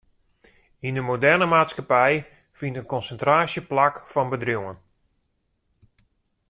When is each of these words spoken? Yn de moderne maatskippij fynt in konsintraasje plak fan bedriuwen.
Yn 0.87 0.93
de 0.97 1.01
moderne 1.07 1.45
maatskippij 1.49 2.15
fynt 2.57 2.77
in 2.79 2.91
konsintraasje 2.95 3.61
plak 3.71 3.95
fan 4.11 4.29
bedriuwen. 4.31 4.77